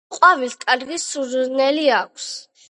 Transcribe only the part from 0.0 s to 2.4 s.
ყვავილს კარგი სურნელი აქვს